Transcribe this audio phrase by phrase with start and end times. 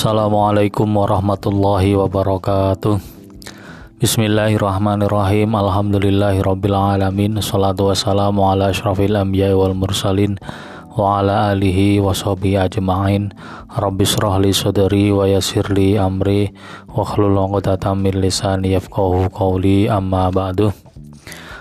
[0.00, 2.96] Assalamualaikum warahmatullahi wabarakatuh.
[4.00, 5.52] Bismillahirrahmanirrahim.
[5.52, 7.36] Alhamdulillahirrabbilalamin.
[7.44, 10.40] Salatu wassalamu ala ashrafil anbiya wal mursalin
[10.96, 13.36] Wa ala alihi wa sahbihi ajma'in.
[13.76, 16.48] Rabbi surahli sadri wa yasirli amri
[16.88, 19.92] Wa khlul uqdatan min lisani yafqahu qawli.
[19.92, 20.72] Amma ba'du.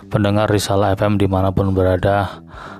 [0.07, 2.39] Pendengar Risalah FM di mana pun berada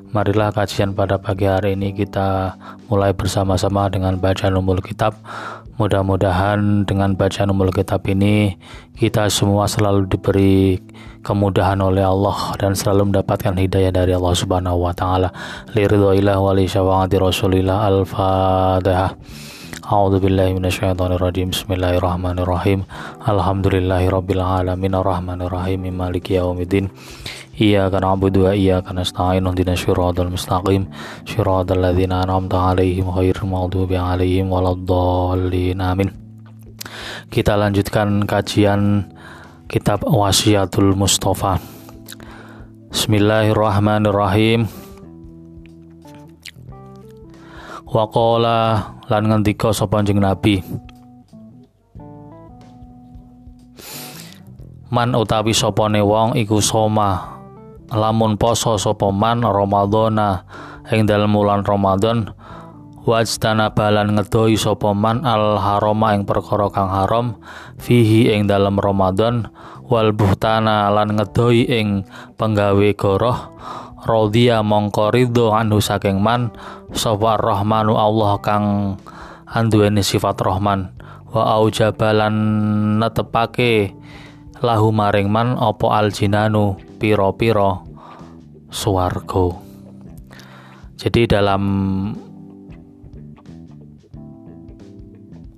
[0.10, 2.58] Marilah kajian pada pagi hari ini kita
[2.90, 5.14] mulai bersama-sama dengan bacaan umul kitab.
[5.78, 8.58] Mudah-mudahan dengan bacaan umul kitab ini
[8.98, 10.82] kita semua selalu diberi
[11.22, 15.30] kemudahan oleh Allah dan selalu mendapatkan hidayah dari Allah Subhanahu wa taala.
[15.78, 16.66] Liridhoillah wa li
[17.22, 19.14] Rasulillah Al-Fatihah.
[19.90, 20.26] A'udzu
[25.94, 26.34] maliki.
[27.60, 30.88] Iyyaka na'budu wa iyyaka nasta'in ihdinas siratal mustaqim
[31.28, 36.08] siratal ladzina an'amta 'alaihim ghairil maghdubi 'alaihim waladdallin amin.
[37.28, 39.12] Kita lanjutkan kajian
[39.68, 41.60] kitab Wasiatul Mustafa.
[42.96, 44.64] Bismillahirrahmanirrahim.
[47.92, 48.60] Wa qala
[49.12, 50.64] lan ngendika sapa Nabi?
[54.90, 57.39] Man utawi sopone wong iku soma
[57.90, 60.46] lamun poso sapa man Ramadhana
[60.94, 62.34] ing dalem wulan Ramadan
[63.06, 67.42] wajtana balan ngedoi sapa man al harama ing perkara kang haram
[67.82, 69.50] fihi ing dalem Ramadan
[69.90, 72.06] wal buhtana lan ngedoi ing
[72.38, 73.58] penggawe goroh
[74.06, 76.54] radhiya mongko ridho anhu saking man
[76.94, 78.66] sapa rahmanu Allah kang
[79.50, 80.94] anduweni sifat rahman
[81.34, 82.36] wa aujabalan
[83.02, 83.94] netepake
[84.60, 87.84] lahu maring man opo aljinanu piro-piro
[88.70, 89.70] suwargo
[91.00, 91.64] jadi dalam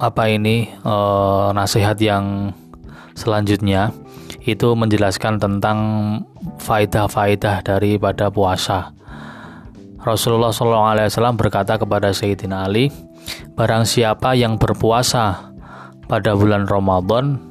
[0.02, 0.96] apa ini e,
[1.54, 2.54] nasihat yang
[3.14, 3.94] selanjutnya
[4.42, 5.78] itu menjelaskan tentang
[6.58, 8.94] faidah-faidah daripada puasa.
[10.02, 12.90] Rasulullah SAW berkata kepada Sayyidina Ali,
[13.54, 15.54] barang siapa yang berpuasa
[16.10, 17.51] pada bulan Ramadan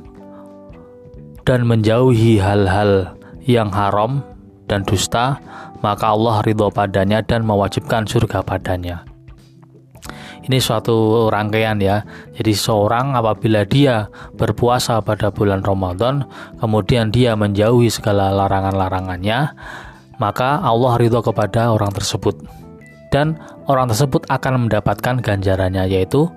[1.44, 4.22] dan menjauhi hal-hal yang haram
[4.70, 5.40] dan dusta,
[5.80, 9.02] maka Allah ridho padanya dan mewajibkan surga padanya.
[10.40, 12.02] Ini suatu rangkaian ya.
[12.34, 16.24] Jadi seorang apabila dia berpuasa pada bulan Ramadan,
[16.58, 19.52] kemudian dia menjauhi segala larangan-larangannya,
[20.16, 22.40] maka Allah ridho kepada orang tersebut.
[23.10, 26.30] Dan orang tersebut akan mendapatkan ganjarannya yaitu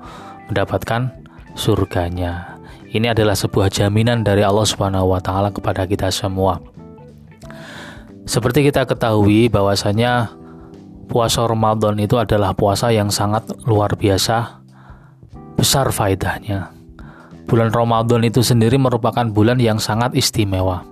[0.50, 1.13] mendapatkan
[1.53, 2.53] surganya.
[2.94, 6.62] Ini adalah sebuah jaminan dari Allah Subhanahu wa taala kepada kita semua.
[8.30, 10.30] Seperti kita ketahui bahwasanya
[11.09, 14.62] puasa Ramadan itu adalah puasa yang sangat luar biasa
[15.58, 16.70] besar faedahnya.
[17.50, 20.86] Bulan Ramadan itu sendiri merupakan bulan yang sangat istimewa.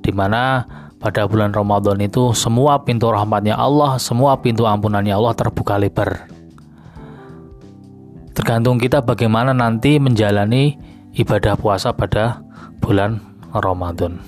[0.00, 0.64] Di mana
[0.96, 6.32] pada bulan Ramadan itu semua pintu rahmatnya Allah, semua pintu ampunannya Allah terbuka lebar.
[8.32, 12.44] Tergantung kita bagaimana nanti menjalani ibadah puasa pada
[12.84, 13.24] bulan
[13.56, 14.20] Ramadan.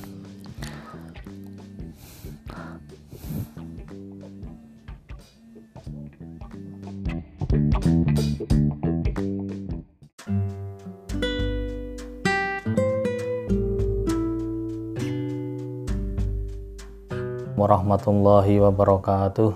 [17.59, 19.51] warahmatullahi wabarakatuh.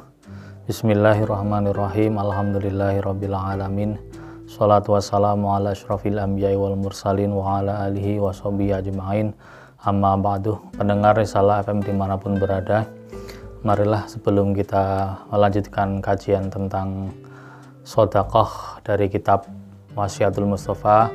[0.69, 2.19] Bismillahirrahmanirrahim.
[2.19, 4.12] Alhamdulillahirrabbilalamin
[4.53, 9.33] Salatu wassalamu ala ashrafil anbiya'i wal mursalin wa ala alihi wa ajma'in.
[9.81, 12.85] Amma ba'du Pendengar Risalah FM di mana pun berada
[13.65, 17.09] Marilah sebelum kita melanjutkan kajian tentang
[17.81, 19.49] sodakoh dari kitab
[19.97, 21.09] Wasiatul Mustafa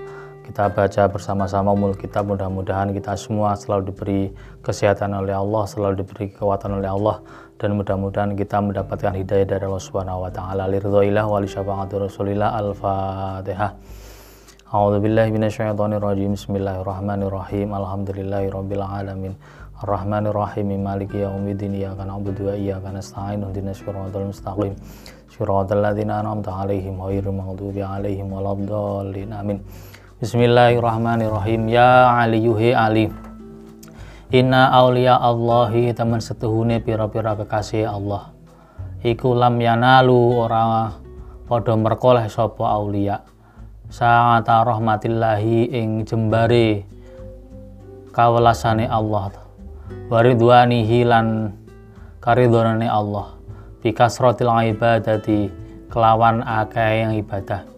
[0.47, 2.31] kita baca bersama-sama umul kitab.
[2.31, 4.22] Mudah-mudahan kita semua selalu diberi
[4.63, 7.19] kesehatan oleh Allah selalu diberi kekuatan oleh Allah.
[7.59, 10.71] Dan mudah-mudahan kita mendapatkan hidayah dari Allah Subhanahu wa taala.
[10.71, 12.56] Liridhoillah wa li Rasulillah.
[12.63, 13.75] al-Fatihah.
[14.71, 19.36] A'udzu billahi minasyaitonir rajim Bismillahirrahmanirrahim Alhamdulillahirabbil alamin.
[19.83, 21.75] Ar-Rahmanir Rahim Maliki yaumiddin.
[21.75, 23.44] Iyyaka na'budu wa iyyaka nasta'in.
[23.44, 24.80] Ihdinas siratal mustaqim.
[25.27, 29.36] Siratal ladzina an'amta 'alaihim ghairil maghdubi 'alaihim waladdallin.
[29.36, 29.60] Amin
[30.18, 31.69] Bismillahirrahmanirrahim.
[31.69, 33.06] Ya Ali yuhi Ali.
[34.34, 38.34] Inna awliya Allahi teman setuhune pira-pira kekasih Allah.
[39.06, 40.90] Iku lam yanalu ora
[41.46, 43.22] podo merkoleh sopo aulia
[43.94, 46.81] Sa'ata rahmatillahi ing jembare
[48.10, 49.38] kawelasane Allah.
[50.10, 51.54] Waridwani hilan
[52.25, 53.38] karidonane Allah.
[53.86, 55.54] Bikasrotil ibadati
[55.94, 57.76] kelawan akeh yang ibadah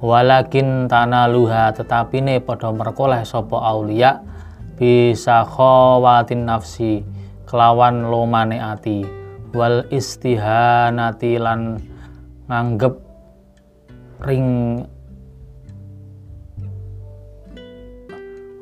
[0.00, 4.20] walakin tanaluha tetapi ne padha merkoleh sapa aulia
[4.76, 7.00] bisa khawatin nafsi
[7.48, 9.06] kelawan lomane ati.
[9.56, 11.80] Wal istihanati lan
[12.44, 12.94] nganggep
[14.28, 14.84] ring.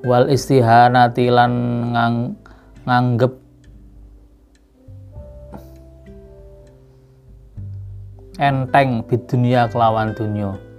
[0.05, 1.53] Wal istihanati lan
[1.97, 2.17] ngang,
[2.85, 3.33] nganggep
[8.37, 10.74] enteng di dunia kelawan dunia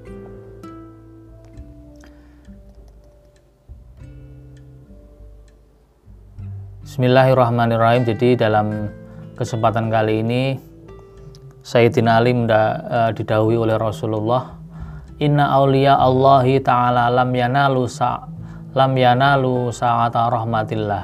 [6.95, 8.07] Bismillahirrahmanirrahim.
[8.07, 8.87] Jadi dalam
[9.35, 10.55] kesempatan kali ini
[11.59, 14.55] Sayyidina Ali uh, oleh Rasulullah.
[15.19, 18.23] Inna auliya Allahi ta'ala lam yanalu sa
[18.71, 21.03] lam yanalu sa'ata rahmatillah.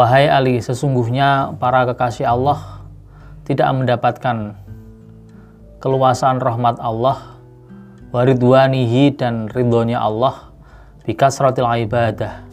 [0.00, 2.88] Wahai Ali, sesungguhnya para kekasih Allah
[3.44, 4.56] tidak mendapatkan
[5.84, 7.36] keluasan rahmat Allah
[8.16, 10.56] waridwanihi dan ridhonya Allah
[11.04, 12.47] bikasratil ibadah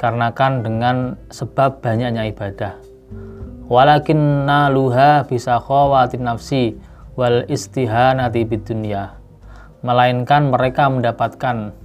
[0.00, 0.96] dikarenakan dengan
[1.28, 2.72] sebab banyaknya ibadah
[3.68, 6.80] walakin naluha bisa khawatin nafsi
[7.20, 9.12] wal istihanati bidunya
[9.84, 11.76] melainkan mereka mendapatkan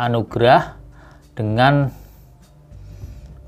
[0.00, 0.80] anugerah
[1.36, 1.92] dengan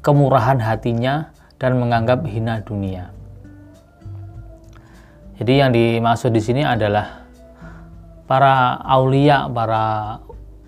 [0.05, 3.09] kemurahan hatinya dan menganggap hina dunia.
[5.41, 7.25] Jadi yang dimaksud di sini adalah
[8.29, 10.19] para aulia, para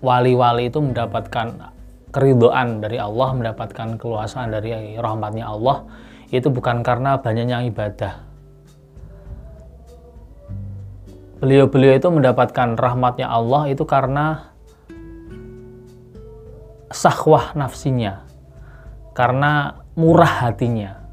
[0.01, 1.74] wali-wali itu mendapatkan
[2.15, 5.83] keridoan dari Allah, mendapatkan keluasan dari rahmatnya Allah,
[6.31, 8.23] itu bukan karena banyaknya ibadah.
[11.43, 14.55] Beliau-beliau itu mendapatkan rahmatnya Allah itu karena
[16.87, 18.23] sahwah nafsinya,
[19.11, 21.03] karena murah hatinya.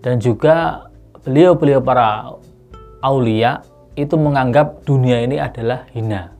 [0.00, 0.86] Dan juga
[1.26, 2.38] beliau-beliau para
[3.02, 3.66] aulia
[3.98, 6.39] itu menganggap dunia ini adalah hina.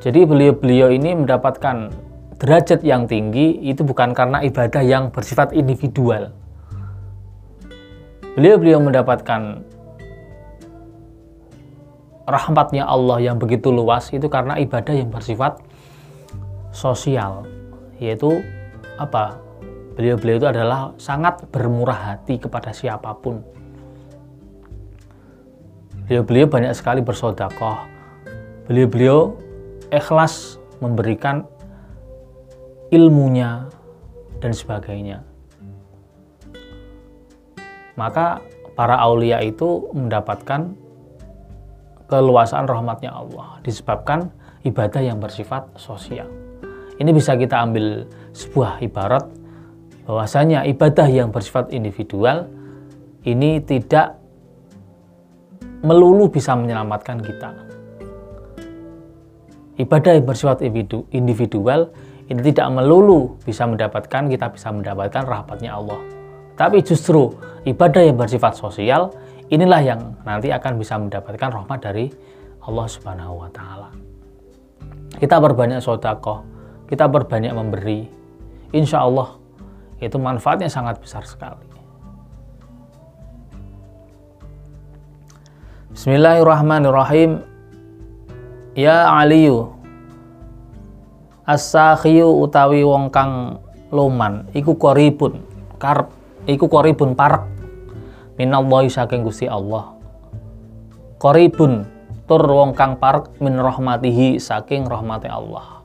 [0.00, 1.92] Jadi beliau-beliau ini mendapatkan
[2.40, 6.32] derajat yang tinggi itu bukan karena ibadah yang bersifat individual.
[8.32, 9.60] Beliau-beliau mendapatkan
[12.24, 15.60] rahmatnya Allah yang begitu luas itu karena ibadah yang bersifat
[16.72, 17.44] sosial.
[18.00, 18.40] Yaitu
[18.96, 19.36] apa?
[20.00, 23.44] Beliau-beliau itu adalah sangat bermurah hati kepada siapa pun.
[26.08, 27.84] Beliau-beliau banyak sekali bersodakoh.
[28.64, 29.49] Beliau-beliau
[29.90, 31.44] ikhlas memberikan
[32.90, 33.68] ilmunya
[34.42, 35.22] dan sebagainya
[37.94, 38.40] maka
[38.74, 40.72] para aulia itu mendapatkan
[42.08, 44.32] keluasan rahmatnya Allah disebabkan
[44.64, 46.26] ibadah yang bersifat sosial
[46.96, 49.24] ini bisa kita ambil sebuah ibarat
[50.10, 52.50] bahwasanya ibadah yang bersifat individual
[53.22, 54.16] ini tidak
[55.80, 57.69] melulu bisa menyelamatkan kita.
[59.78, 60.64] Ibadah yang bersifat
[61.14, 61.92] individual
[62.30, 65.98] ini tidak melulu bisa mendapatkan kita bisa mendapatkan rahmatnya Allah.
[66.54, 67.34] Tapi justru
[67.66, 69.10] ibadah yang bersifat sosial
[69.50, 72.06] inilah yang nanti akan bisa mendapatkan rahmat dari
[72.62, 73.90] Allah Subhanahu wa taala.
[75.18, 76.46] Kita berbanyak sedekah,
[76.86, 78.06] kita berbanyak memberi,
[78.70, 79.34] insya Allah
[79.98, 81.66] itu manfaatnya sangat besar sekali.
[85.90, 87.49] Bismillahirrahmanirrahim.
[88.78, 89.80] Ya Aliyu
[91.42, 93.58] As-sakhiyu utawi wong kang
[93.90, 95.42] loman iku koribun
[95.82, 96.06] karep
[96.46, 97.42] iku koribun parek.
[98.38, 99.90] Minallahi saking Gusti Allah.
[101.18, 101.84] Koribun
[102.30, 105.82] tur wong kang parek min rahmatihi saking rahmati Allah.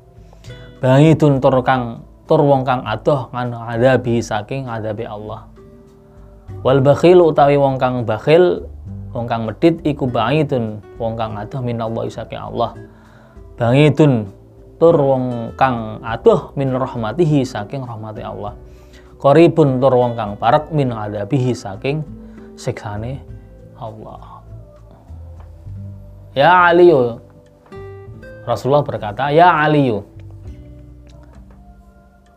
[0.77, 5.49] Bangidun tur kang tur wong kang adoh ngan adabi saking adabi Allah.
[6.61, 8.69] Wal bakhil utawi wong kang bakhil
[9.15, 12.75] wong kang medit iku bangidun wong kang adoh minallahi saking Allah.
[13.55, 14.27] Bangidun
[14.75, 18.59] tur wong kang adoh min rahmatihi saking rahmati Allah.
[19.15, 22.03] Koribun tur wong kang parat min adabihi saking
[22.59, 23.23] siksane
[23.79, 24.43] Allah.
[26.35, 27.23] Ya Aliyu
[28.43, 30.03] Rasulullah berkata Ya Aliyu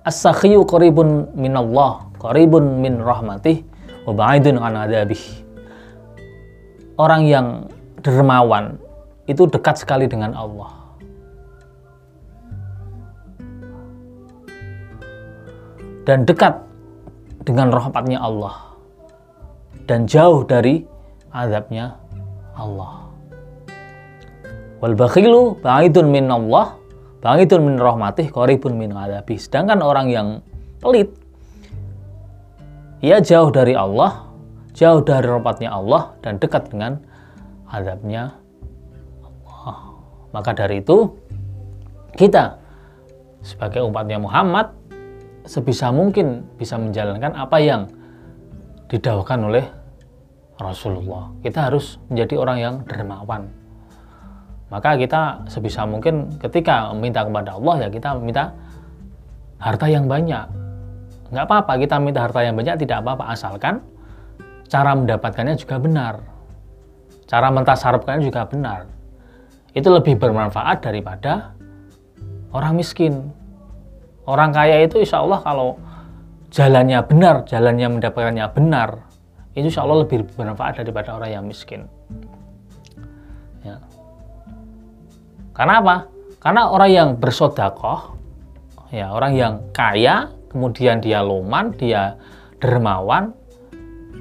[0.08, 3.60] As-sakhiyu qaribun min Allah, qaribun min rahmatih,
[4.08, 5.20] wa ba'idun an adabih.
[6.98, 7.70] Orang yang
[8.02, 8.76] dermawan
[9.30, 10.74] itu dekat sekali dengan Allah.
[16.02, 16.58] Dan dekat
[17.46, 18.74] dengan rahmatnya Allah.
[19.86, 20.82] Dan jauh dari
[21.30, 21.96] azabnya
[22.58, 23.08] Allah.
[24.82, 26.78] Wal bakhilu ba'idun min Allah
[27.18, 29.34] Bangitun min rahmatih koribun min adabi.
[29.34, 30.28] Sedangkan orang yang
[30.78, 31.10] pelit,
[33.02, 34.27] ia jauh dari Allah,
[34.78, 37.02] jauh dari rahmatnya Allah dan dekat dengan
[37.66, 38.30] adabnya
[39.26, 39.98] Allah.
[40.30, 41.10] Maka dari itu
[42.14, 42.54] kita
[43.42, 44.70] sebagai umatnya Muhammad
[45.42, 47.90] sebisa mungkin bisa menjalankan apa yang
[48.86, 49.66] didawahkan oleh
[50.62, 51.34] Rasulullah.
[51.42, 53.50] Kita harus menjadi orang yang dermawan.
[54.68, 58.54] Maka kita sebisa mungkin ketika meminta kepada Allah ya kita minta
[59.58, 60.46] harta yang banyak.
[61.34, 63.80] Nggak apa-apa kita minta harta yang banyak tidak apa-apa asalkan
[64.68, 66.14] cara mendapatkannya juga benar.
[67.28, 68.88] Cara mentasarufkannya juga benar.
[69.76, 71.52] Itu lebih bermanfaat daripada
[72.52, 73.32] orang miskin.
[74.28, 75.80] Orang kaya itu insya Allah kalau
[76.52, 79.08] jalannya benar, jalannya mendapatkannya benar,
[79.56, 81.88] itu insya Allah lebih bermanfaat daripada orang yang miskin.
[83.64, 83.80] Ya.
[85.56, 85.96] Karena apa?
[86.38, 88.16] Karena orang yang bersodakoh,
[88.94, 92.16] ya orang yang kaya, kemudian dia loman, dia
[92.62, 93.34] dermawan,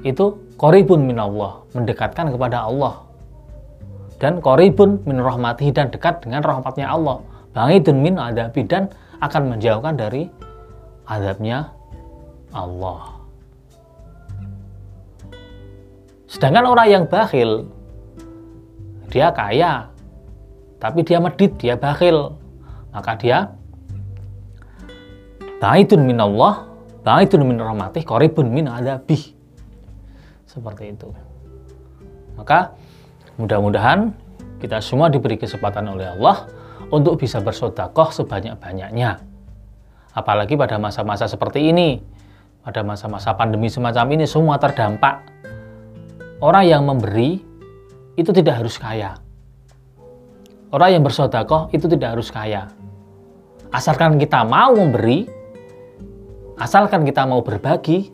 [0.06, 3.06] itu koribun min Allah, mendekatkan kepada Allah.
[4.18, 7.22] Dan koribun min rahmatihi dan dekat dengan rahmatnya Allah.
[7.54, 8.90] Bangidun min adabi dan
[9.22, 10.26] akan menjauhkan dari
[11.06, 11.70] azabnya
[12.50, 13.18] Allah.
[16.28, 17.70] Sedangkan orang yang bakhil,
[19.08, 19.88] dia kaya,
[20.76, 22.36] tapi dia medit, dia bakhil.
[22.92, 23.54] Maka dia
[25.62, 26.68] baitun min Allah,
[27.06, 29.37] baitun min rahmatih, koribun min adabih.
[30.58, 31.08] Seperti itu.
[32.34, 32.74] Maka
[33.38, 34.10] mudah-mudahan
[34.58, 36.50] kita semua diberi kesempatan oleh Allah
[36.90, 39.22] untuk bisa bersodakoh sebanyak-banyaknya.
[40.18, 42.02] Apalagi pada masa-masa seperti ini,
[42.66, 45.30] pada masa-masa pandemi semacam ini, semua terdampak.
[46.42, 47.38] Orang yang memberi
[48.18, 49.14] itu tidak harus kaya.
[50.74, 52.66] Orang yang bersodakoh itu tidak harus kaya.
[53.70, 55.30] Asalkan kita mau memberi,
[56.58, 58.10] asalkan kita mau berbagi,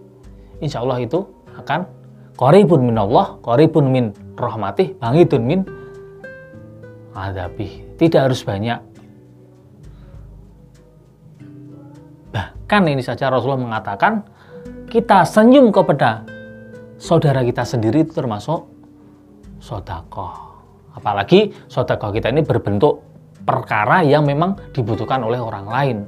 [0.60, 1.24] insya Allah itu
[1.56, 2.03] akan
[2.34, 5.60] koribun min Allah, koribun min rahmatih, bangidun min
[7.14, 7.94] adabih.
[7.94, 8.78] Tidak harus banyak.
[12.34, 14.26] Bahkan ini saja Rasulullah mengatakan
[14.90, 16.26] kita senyum kepada
[16.98, 18.66] saudara kita sendiri itu termasuk
[19.62, 20.34] sodakoh.
[20.94, 23.02] Apalagi sodakoh kita ini berbentuk
[23.46, 25.98] perkara yang memang dibutuhkan oleh orang lain.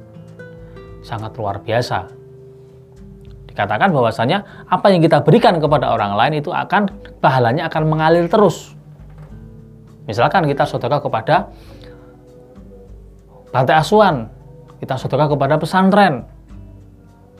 [1.05, 2.26] Sangat luar biasa.
[3.57, 8.77] Dikatakan bahwasanya apa yang kita berikan kepada orang lain itu akan pahalanya akan mengalir terus.
[10.05, 11.49] Misalkan kita sedekah kepada
[13.49, 14.29] pantai asuhan,
[14.77, 16.29] kita sedekah kepada pesantren,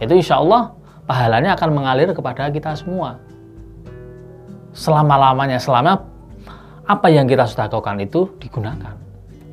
[0.02, 0.74] itu insya Allah
[1.06, 3.22] pahalanya akan mengalir kepada kita semua.
[4.74, 6.02] Selama-lamanya, selama
[6.90, 8.98] apa yang kita sedekahkan itu digunakan.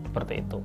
[0.09, 0.65] Seperti itu.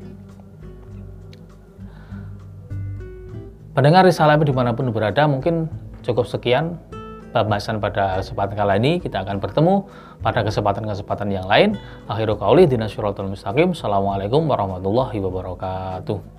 [3.75, 6.79] Pendengar risalah di mana pun berada, mungkin cukup sekian
[7.29, 8.91] pembahasan pada kesempatan kali ini.
[9.01, 9.75] Kita akan bertemu
[10.19, 11.77] pada kesempatan-kesempatan yang lain.
[12.09, 13.77] Akhirul qauli dinasyuratul mustaqim.
[13.77, 16.38] Assalamualaikum warahmatullahi wabarakatuh.